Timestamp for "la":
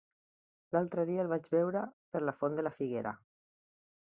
2.25-2.37, 2.69-2.73